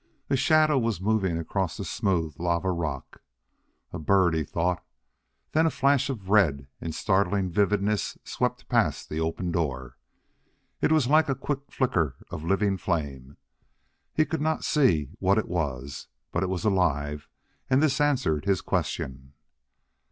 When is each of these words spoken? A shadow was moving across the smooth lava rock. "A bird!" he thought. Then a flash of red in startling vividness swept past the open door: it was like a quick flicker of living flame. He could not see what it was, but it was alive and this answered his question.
A 0.31 0.35
shadow 0.35 0.79
was 0.79 0.99
moving 0.99 1.37
across 1.37 1.77
the 1.77 1.85
smooth 1.85 2.33
lava 2.39 2.71
rock. 2.71 3.21
"A 3.93 3.99
bird!" 3.99 4.33
he 4.33 4.43
thought. 4.43 4.83
Then 5.51 5.67
a 5.67 5.69
flash 5.69 6.09
of 6.09 6.27
red 6.31 6.67
in 6.81 6.91
startling 6.91 7.51
vividness 7.51 8.17
swept 8.23 8.67
past 8.67 9.09
the 9.09 9.19
open 9.19 9.51
door: 9.51 9.99
it 10.81 10.91
was 10.91 11.05
like 11.05 11.29
a 11.29 11.35
quick 11.35 11.69
flicker 11.71 12.15
of 12.31 12.43
living 12.43 12.77
flame. 12.77 13.37
He 14.11 14.25
could 14.25 14.41
not 14.41 14.65
see 14.65 15.11
what 15.19 15.37
it 15.37 15.47
was, 15.47 16.07
but 16.31 16.41
it 16.41 16.49
was 16.49 16.65
alive 16.65 17.29
and 17.69 17.79
this 17.83 18.01
answered 18.01 18.45
his 18.45 18.61
question. 18.61 19.33